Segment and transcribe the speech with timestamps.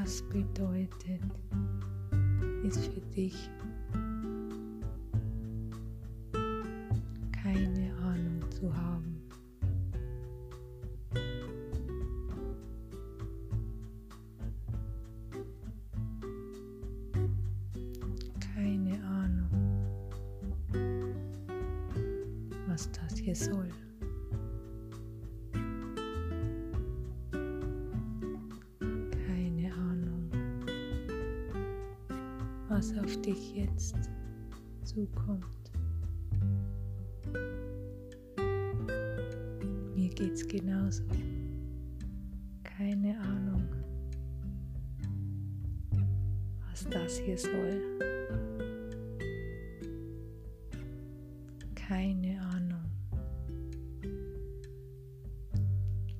[0.00, 1.20] Was bedeutet
[2.66, 3.50] es für dich,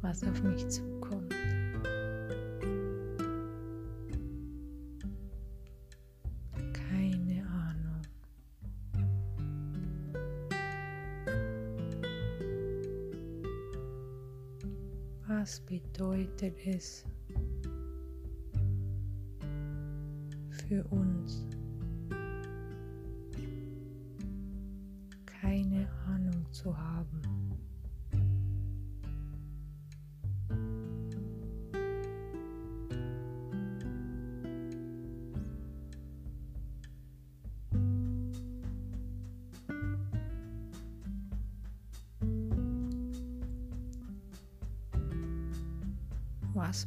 [0.02, 1.34] was auf mich zukommt.
[6.72, 8.02] Keine Ahnung.
[15.28, 17.04] Was bedeutet es
[20.68, 21.46] für uns?
[25.42, 27.31] keine Ahnung zu haben.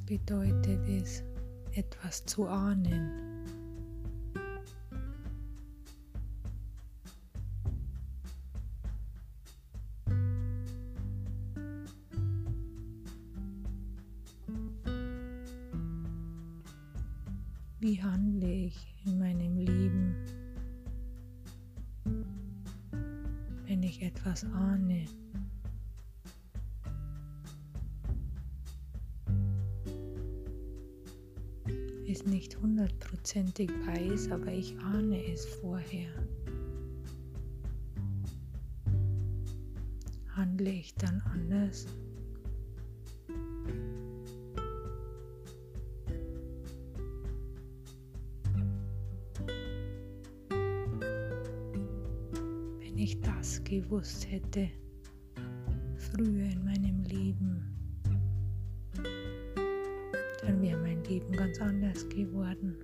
[0.06, 1.24] Bedeutet es,
[1.74, 3.12] etwas zu ahnen?
[17.80, 20.16] Wie handle ich in meinem Leben,
[23.68, 25.06] wenn ich etwas ahne?
[32.16, 36.10] Es nicht hundertprozentig weiß, aber ich ahne es vorher.
[40.30, 41.88] Handle ich dann anders?
[52.80, 54.70] Wenn ich das gewusst hätte,
[55.98, 56.85] früher in meinem
[61.58, 62.76] ganz anders geworden.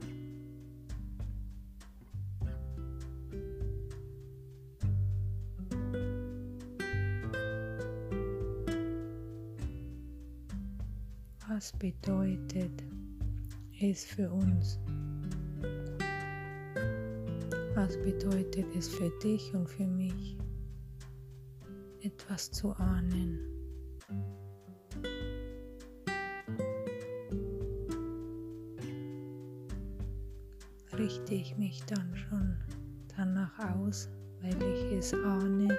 [11.48, 12.84] Was bedeutet
[13.82, 14.80] es für uns?
[17.76, 20.38] Was bedeutet es für dich und für mich,
[22.02, 23.51] etwas zu ahnen?
[31.12, 32.56] Richte ich mich dann schon
[33.18, 34.08] danach aus,
[34.42, 35.78] weil ich es ahne.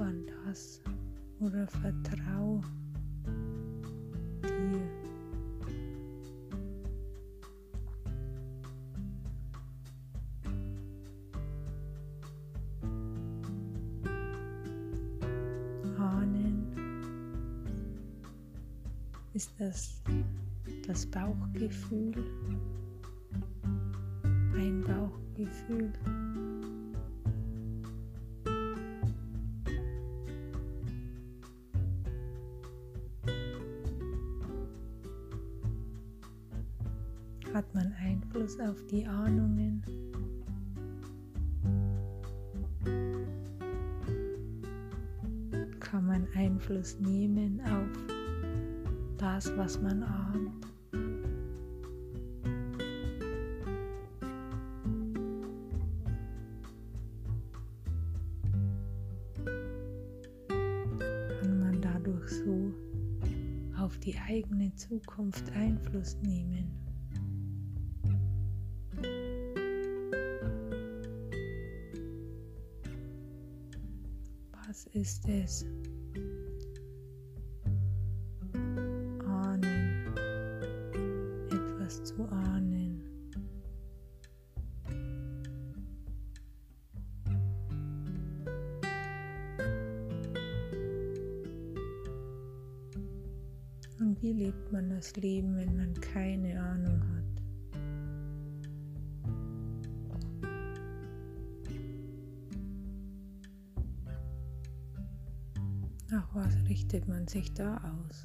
[0.00, 0.80] An das
[1.38, 2.60] oder vertrau
[4.42, 4.80] dir.
[15.96, 16.66] Ahnen
[19.32, 20.02] ist das
[20.86, 22.12] das Bauchgefühl,
[24.54, 25.92] ein Bauchgefühl.
[38.34, 39.80] Einfluss auf die Ahnungen?
[45.78, 47.86] Kann man Einfluss nehmen auf
[49.18, 50.66] das, was man ahnt?
[61.40, 62.72] Kann man dadurch so
[63.78, 66.83] auf die eigene Zukunft Einfluss nehmen?
[74.94, 75.73] Was
[106.94, 108.22] richtet man sich da aus?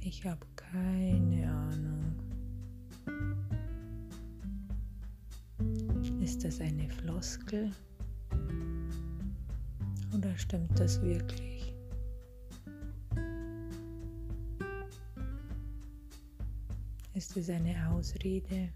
[0.00, 2.14] Ich habe keine Ahnung.
[6.22, 7.70] Ist das eine Floskel?
[10.16, 11.74] Oder stimmt das wirklich?
[17.12, 18.70] Ist es eine Ausrede?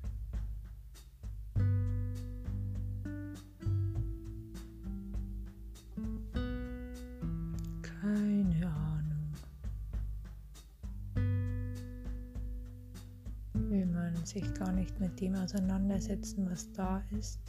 [15.24, 17.40] Dem auseinandersetzen, was da ist?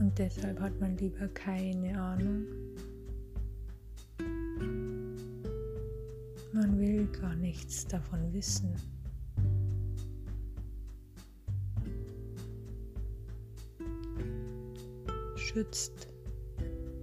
[0.00, 2.44] Und deshalb hat man lieber keine Ahnung.
[6.52, 8.74] Man will gar nichts davon wissen.
[15.36, 16.08] Schützt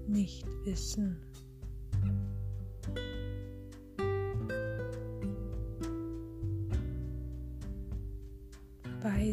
[0.08, 1.16] nicht wissen.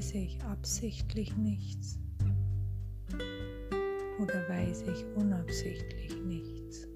[0.00, 1.98] Weiß ich absichtlich nichts
[4.18, 6.88] oder weiß ich unabsichtlich nichts?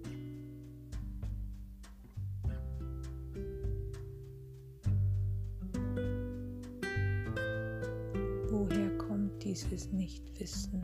[8.48, 10.82] Woher kommt dieses Nichtwissen?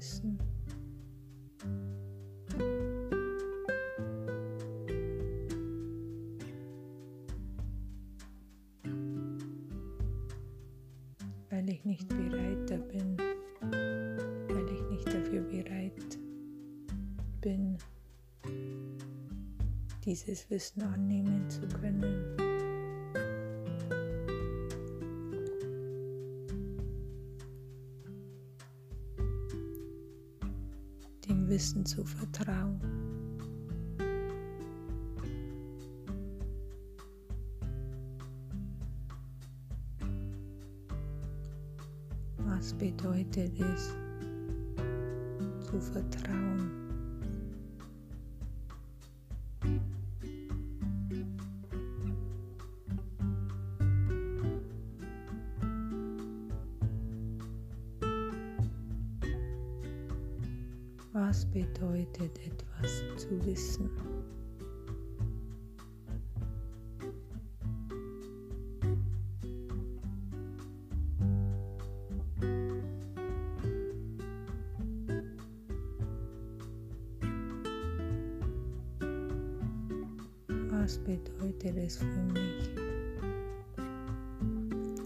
[0.00, 0.38] Wissen.
[11.50, 13.18] Weil ich nicht bereit da bin,
[14.48, 16.18] weil ich nicht dafür bereit
[17.42, 17.76] bin,
[20.06, 22.49] dieses Wissen annehmen zu können.
[31.60, 32.80] Wissen zu vertrauen.
[42.38, 43.94] Was bedeutet es,
[45.68, 46.89] zu vertrauen?
[61.12, 63.90] Was bedeutet etwas zu wissen?
[80.70, 82.70] Was bedeutet es für mich,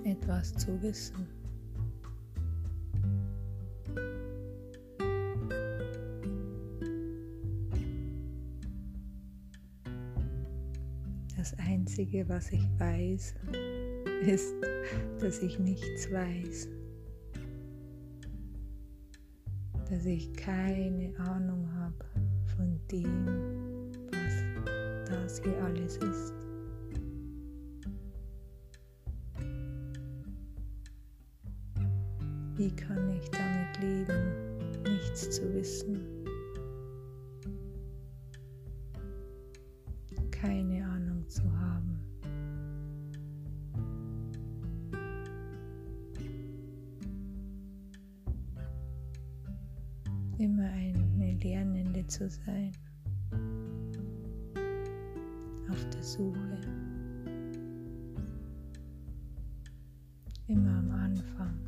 [0.05, 1.44] etwas zu wissen?
[12.15, 13.35] Einzige, was ich weiß,
[14.25, 14.55] ist,
[15.19, 16.69] dass ich nichts weiß.
[19.91, 22.05] Dass ich keine Ahnung habe
[22.57, 26.33] von dem, was das hier alles ist.
[32.57, 36.14] Wie kann ich damit leben, nichts zu wissen?
[52.25, 52.73] Zu sein,
[55.71, 56.59] auf der Suche.
[60.47, 61.59] Immer am Anfang.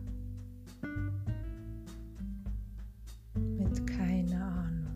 [3.34, 4.86] Mit keiner Ahnung.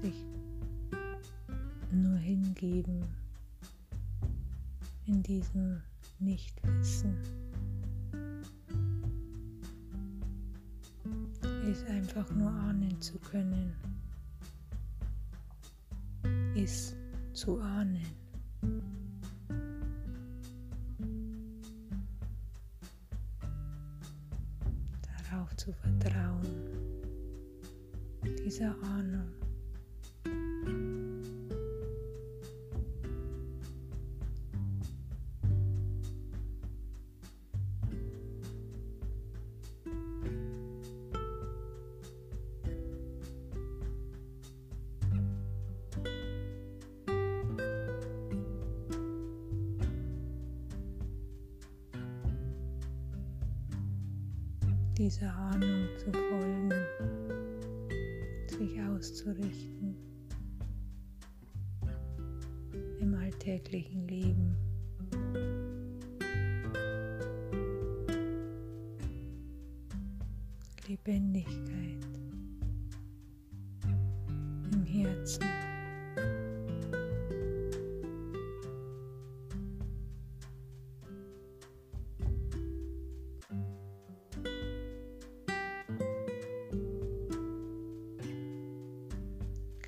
[0.00, 0.24] Sich
[1.90, 3.04] nur hingeben
[5.06, 5.82] in diesem
[6.18, 6.61] Nichtwissen.
[11.72, 13.72] Ist einfach nur ahnen zu können.
[16.54, 16.94] Ist
[17.32, 18.04] zu ahnen.
[25.30, 26.44] Darauf zu vertrauen,
[28.44, 29.41] dieser Ahnung.
[71.04, 72.06] Lebendigkeit
[74.72, 75.44] im Herzen.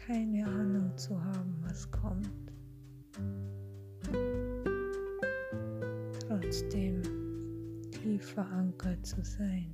[0.06, 2.28] keine Ahnung zu haben, was kommt.
[6.28, 7.02] Trotzdem
[7.90, 9.70] tief verankert zu sein.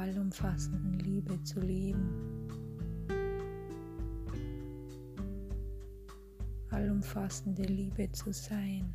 [0.00, 2.48] Allumfassenden Liebe zu leben.
[6.70, 8.94] Allumfassende Liebe zu sein.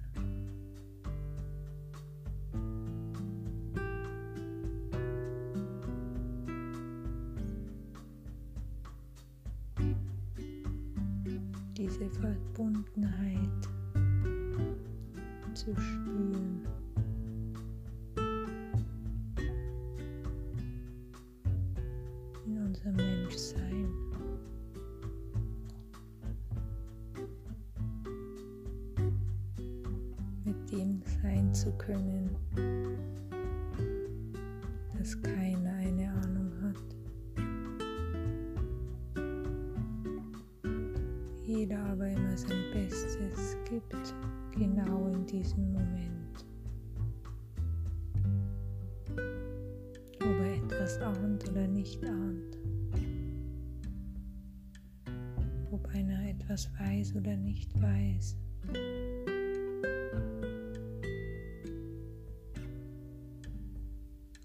[55.96, 58.36] Einer etwas weiß oder nicht weiß.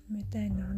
[0.06, 0.69] Miteinander, ohne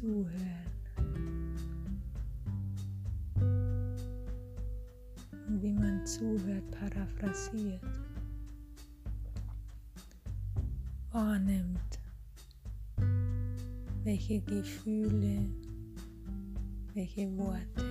[0.00, 0.66] Zuhören.
[5.48, 7.80] wie man zuhört, paraphrasiert,
[11.12, 11.98] wahrnimmt,
[14.04, 15.48] welche Gefühle,
[16.92, 17.84] welche Worte,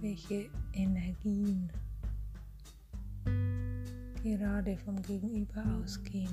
[0.00, 1.68] welche Energien
[4.22, 6.32] gerade vom Gegenüber ausgehen.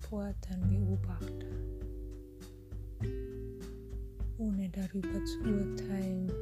[0.00, 1.46] Reporter, ein Beobachter,
[4.38, 6.32] ohne darüber zu urteilen.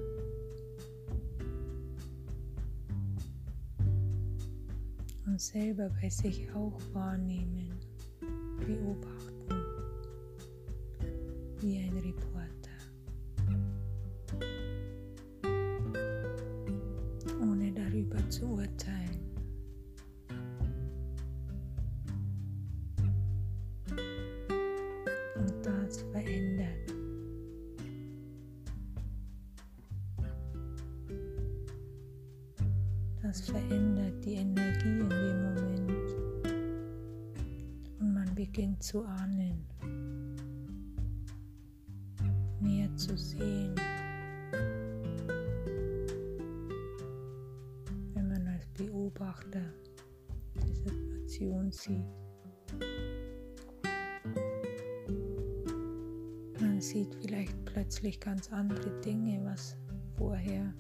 [5.27, 7.73] Und selber bei sich auch wahrnehmen,
[8.65, 9.55] beobachten,
[11.61, 12.79] wie ein Reporter.
[17.43, 19.17] Ohne darüber zu urteilen.
[33.38, 36.16] Das verändert die Energie in dem Moment.
[38.00, 39.64] Und man beginnt zu ahnen,
[42.61, 43.76] mehr zu sehen.
[48.12, 49.62] Wenn man als Beobachter
[50.57, 52.04] die Situation sieht.
[56.61, 59.76] Man sieht vielleicht plötzlich ganz andere Dinge, was
[60.16, 60.75] vorher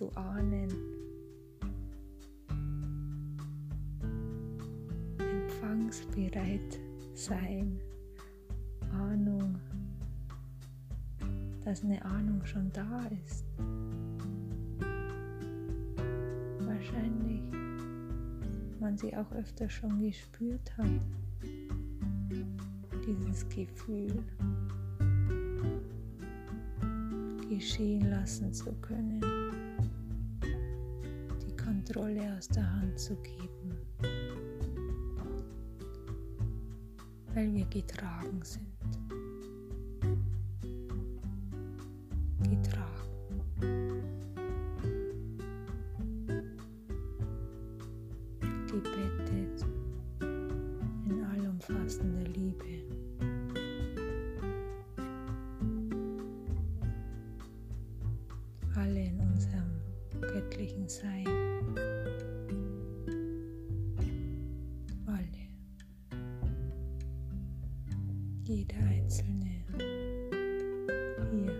[0.00, 0.70] zu ahnen.
[5.18, 6.80] empfangsbereit
[7.12, 7.78] sein.
[8.94, 9.58] Ahnung,
[11.66, 13.44] dass eine Ahnung schon da ist.
[16.60, 17.42] Wahrscheinlich
[18.80, 20.86] man sie auch öfter schon gespürt hat.
[23.06, 24.24] Dieses Gefühl
[27.50, 29.20] geschehen lassen zu können,
[31.92, 33.76] Kontrolle aus der Hand zu geben.
[37.34, 38.66] weil wir getragen sind.
[42.42, 44.02] Getragen.
[48.66, 49.64] Gebettet
[51.08, 52.84] in allumfassender Liebe.
[58.76, 59.70] Alle in unserem
[60.20, 61.39] göttlichen Sein.
[68.60, 69.64] Jeder einzelne
[71.30, 71.52] hier.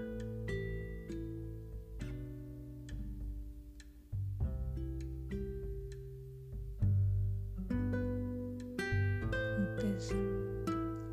[9.56, 10.12] Und das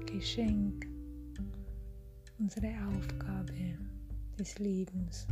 [0.06, 0.88] Geschenk,
[2.38, 3.78] unsere Aufgabe
[4.38, 5.26] des Lebens.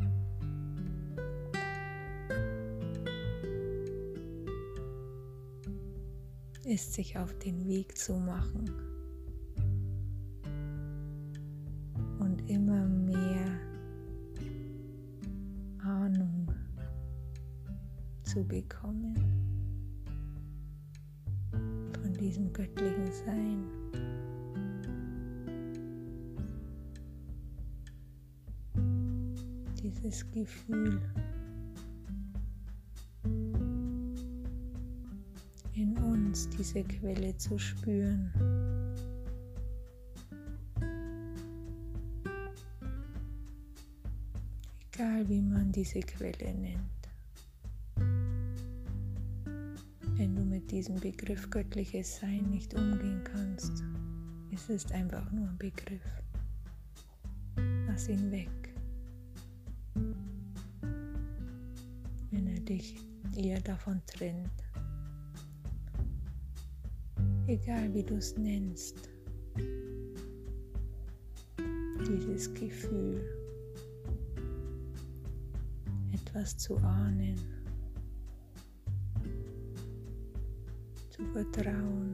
[6.64, 8.85] ist sich auf den Weg zu machen
[12.48, 13.46] immer mehr
[15.80, 16.48] Ahnung
[18.24, 19.16] zu bekommen
[21.52, 23.64] von diesem göttlichen Sein.
[29.82, 31.02] Dieses Gefühl
[35.74, 38.32] in uns, diese Quelle zu spüren.
[45.76, 46.80] Diese Quelle nennt.
[50.16, 53.84] Wenn du mit diesem Begriff göttliches Sein nicht umgehen kannst,
[54.54, 56.02] es ist einfach nur ein Begriff.
[57.88, 58.74] Lass ihn weg.
[62.32, 62.96] Wenn er dich
[63.36, 64.64] eher davon trennt.
[67.48, 69.10] Egal wie du es nennst.
[72.08, 73.45] Dieses Gefühl
[76.36, 77.36] etwas zu ahnen,
[81.10, 82.14] zu vertrauen.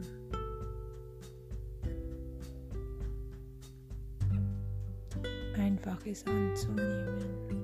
[5.58, 7.61] Einfaches anzunehmen.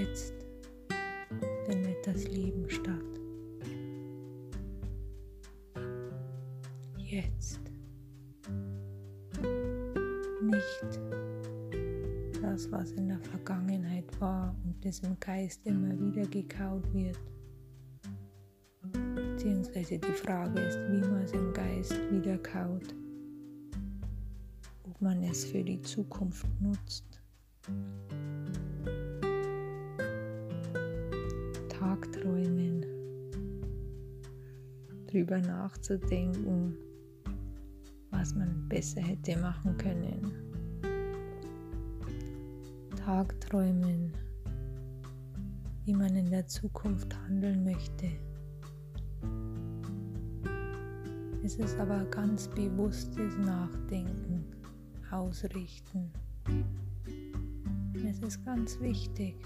[0.00, 0.34] Jetzt
[1.66, 3.20] findet das Leben statt.
[6.98, 7.60] Jetzt.
[10.42, 11.00] Nicht
[12.42, 17.18] das, was in der Vergangenheit war und das im Geist immer wieder gekaut wird.
[19.14, 22.94] Beziehungsweise die Frage ist, wie man es im Geist wieder kaut.
[24.84, 27.13] Ob man es für die Zukunft nutzt.
[35.24, 36.76] Drüber nachzudenken,
[38.10, 40.30] was man besser hätte machen können.
[42.94, 44.12] Tagträumen,
[45.86, 48.10] wie man in der Zukunft handeln möchte.
[51.42, 54.44] Es ist aber ganz bewusstes Nachdenken,
[55.10, 56.12] Ausrichten.
[58.06, 59.36] Es ist ganz wichtig,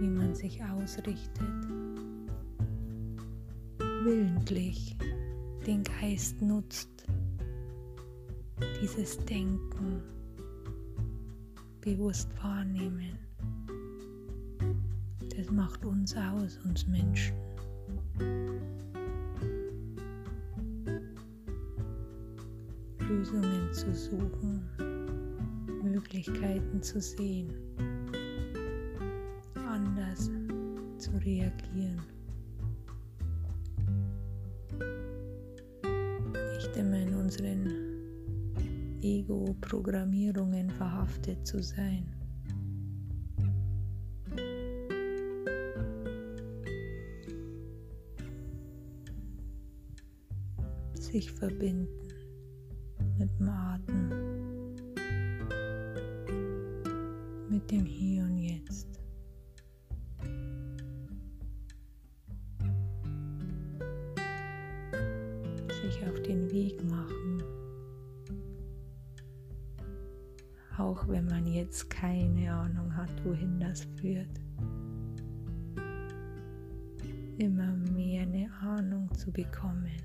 [0.00, 1.87] wie man sich ausrichtet.
[4.08, 4.96] Willentlich
[5.66, 6.88] den Geist nutzt,
[8.80, 10.02] dieses Denken
[11.82, 13.18] bewusst wahrnehmen.
[15.36, 17.36] Das macht uns aus, uns Menschen.
[23.00, 24.70] Lösungen zu suchen,
[25.82, 27.52] Möglichkeiten zu sehen,
[29.54, 30.30] anders
[30.96, 32.17] zu reagieren.
[39.58, 42.06] Ego-Programmierungen verhaftet zu sein.
[50.94, 51.88] Sich verbinden
[53.18, 54.08] mit dem Atem,
[57.50, 58.88] mit dem Hier und Jetzt.
[65.82, 67.37] Sich auf den Weg machen,
[70.98, 74.40] auch wenn man jetzt keine Ahnung hat, wohin das führt.
[77.38, 79.96] Immer mehr eine Ahnung zu bekommen.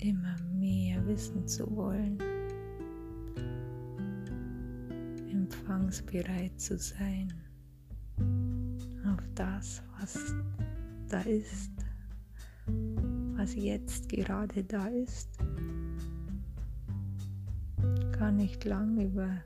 [0.00, 2.18] immer mehr wissen zu wollen,
[5.30, 7.32] empfangsbereit zu sein
[9.06, 10.34] auf das, was
[11.08, 11.72] da ist,
[13.36, 15.37] was jetzt gerade da ist.
[18.28, 19.42] Gar nicht lang über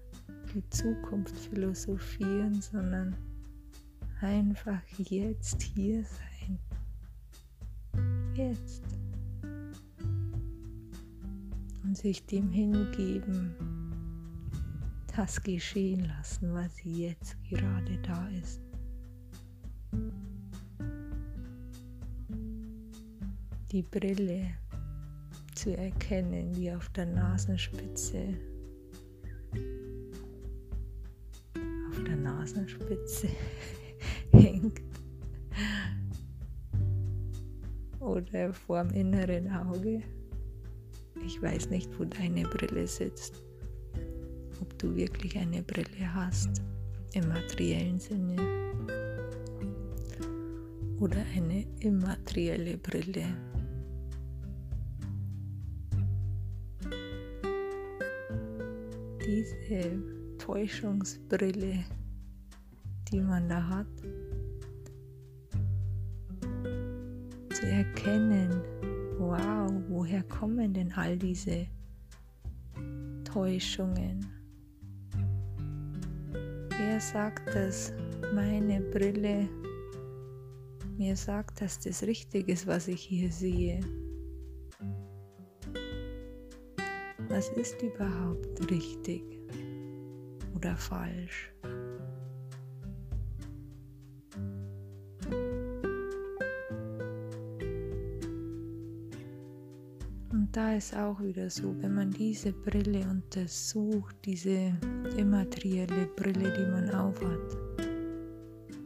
[0.53, 3.15] die Zukunft philosophieren, sondern
[4.21, 6.59] einfach jetzt hier sein.
[8.35, 8.83] Jetzt
[11.85, 13.55] und sich dem hingeben,
[15.17, 18.61] das geschehen lassen, was jetzt gerade da ist.
[23.71, 24.49] Die Brille
[25.55, 28.35] zu erkennen, die auf der Nasenspitze
[32.43, 33.29] Nasenspitze
[34.33, 34.81] hängt
[38.01, 40.03] oder vorm inneren Auge.
[41.25, 43.41] Ich weiß nicht, wo deine Brille sitzt.
[44.61, 46.63] Ob du wirklich eine Brille hast
[47.15, 48.37] im materiellen Sinne
[50.99, 53.25] oder eine immaterielle Brille.
[59.25, 60.03] Diese
[60.39, 61.85] Täuschungsbrille,
[63.13, 63.87] die man da hat,
[67.55, 68.63] zu erkennen,
[69.19, 71.67] wow, woher kommen denn all diese
[73.25, 74.27] Täuschungen?
[76.79, 77.93] Wer sagt, dass
[78.35, 79.49] meine Brille
[80.97, 83.81] mir sagt, dass das richtig ist, was ich hier sehe?
[87.29, 89.23] Was ist überhaupt richtig
[90.55, 91.52] oder falsch?
[100.83, 104.77] Ist auch wieder so, wenn man diese Brille untersucht, diese
[105.17, 107.57] immaterielle Brille, die man aufhat,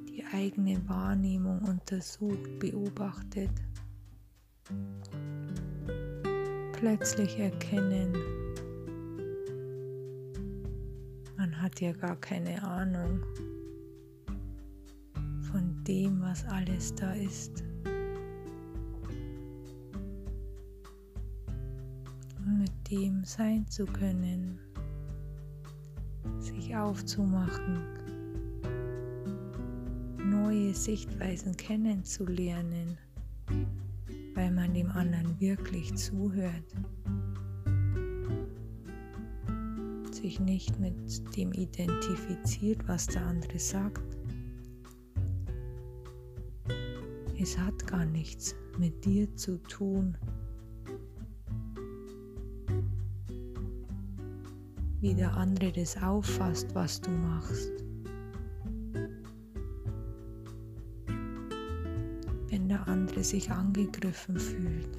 [0.06, 3.50] die eigene Wahrnehmung untersucht, beobachtet,
[6.72, 8.12] plötzlich erkennen,
[11.38, 13.20] man hat ja gar keine Ahnung
[15.50, 17.64] von dem, was alles da ist.
[22.90, 24.58] Ihm sein zu können,
[26.38, 27.82] sich aufzumachen,
[30.18, 32.98] neue Sichtweisen kennenzulernen,
[34.34, 36.74] weil man dem anderen wirklich zuhört,
[40.10, 44.16] sich nicht mit dem identifiziert, was der andere sagt.
[47.38, 50.16] Es hat gar nichts mit dir zu tun.
[55.06, 57.70] Wie der andere das auffasst, was du machst.
[62.48, 64.98] Wenn der andere sich angegriffen fühlt,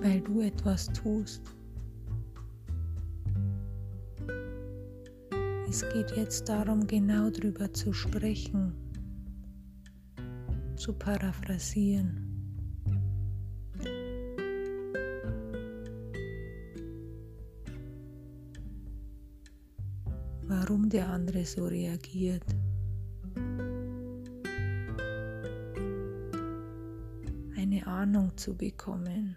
[0.00, 1.42] weil du etwas tust.
[5.68, 8.72] Es geht jetzt darum, genau darüber zu sprechen,
[10.76, 12.25] zu paraphrasieren.
[20.96, 22.42] Der andere so reagiert.
[27.54, 29.36] Eine Ahnung zu bekommen.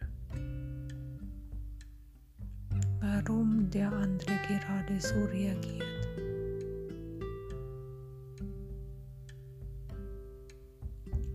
[3.02, 5.84] Warum der andere gerade so reagiert.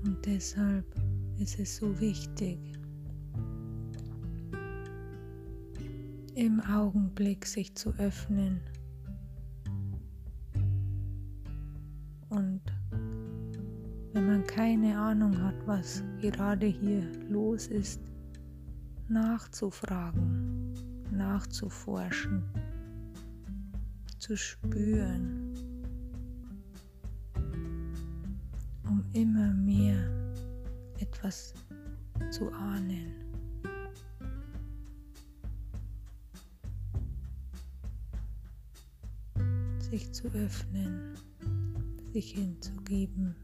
[0.04, 0.86] Und deshalb
[1.38, 2.58] ist es so wichtig,
[6.34, 8.62] im Augenblick sich zu öffnen
[12.44, 12.60] und
[14.12, 18.00] wenn man keine Ahnung hat, was gerade hier los ist,
[19.08, 20.74] nachzufragen,
[21.10, 22.42] nachzuforschen,
[24.18, 25.54] zu spüren.
[28.86, 29.96] um immer mehr
[30.98, 31.54] etwas
[32.30, 33.12] zu ahnen.
[39.78, 41.14] Sich zu öffnen,
[42.14, 43.34] sich hinzugeben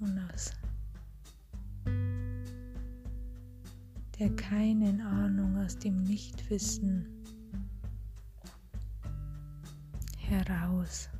[0.00, 0.50] und aus
[4.18, 7.06] der keinen Ahnung, aus dem Nichtwissen
[10.16, 11.10] heraus.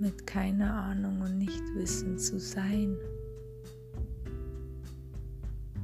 [0.00, 2.96] mit keiner Ahnung und Nichtwissen zu sein.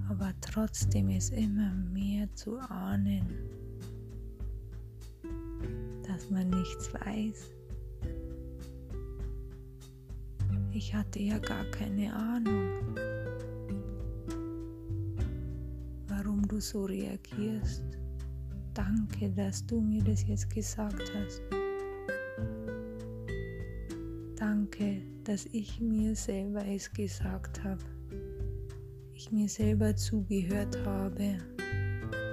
[0.09, 3.27] Aber trotzdem ist immer mehr zu ahnen,
[6.21, 7.55] dass man nichts weiß.
[10.73, 12.69] Ich hatte ja gar keine Ahnung,
[16.09, 17.85] warum du so reagierst.
[18.75, 21.43] Danke, dass du mir das jetzt gesagt hast.
[24.37, 27.83] Danke, dass ich mir selber es gesagt habe.
[29.15, 31.39] Ich mir selber zugehört habe,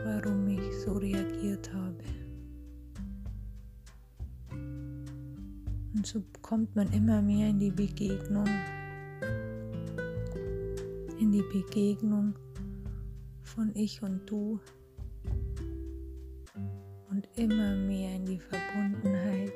[0.03, 1.86] warum ich so reagiert habe.
[5.97, 8.45] Und so kommt man immer mehr in die Begegnung,
[11.19, 12.35] in die Begegnung
[13.41, 14.59] von ich und du.
[17.09, 19.51] Und immer mehr in die Verbundenheit.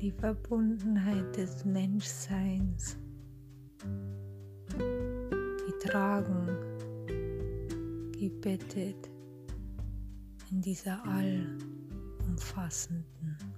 [0.00, 2.96] Die Verbundenheit des Menschseins,
[5.68, 6.48] getragen,
[8.18, 9.08] gebettet
[10.50, 13.49] in dieser allumfassenden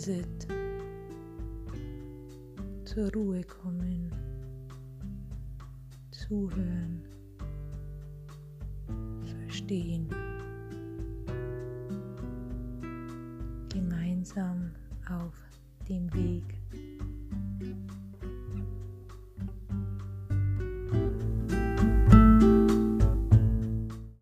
[0.00, 0.39] is it?